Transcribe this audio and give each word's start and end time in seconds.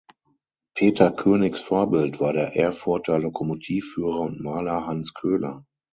Peter 0.73 1.11
Königs 1.11 1.59
Vorbild 1.61 2.19
war 2.19 2.33
der 2.33 2.55
Erfurter 2.55 3.19
Lokomotivführer 3.19 4.19
und 4.21 4.41
Maler 4.41 4.87
Hans 4.87 5.13
Köhler. 5.13 5.63